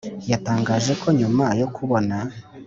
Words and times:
yatangaje 0.31 0.91
ko 1.01 1.07
nyuma 1.19 1.45
yo 1.61 1.67
kubona 1.75 2.17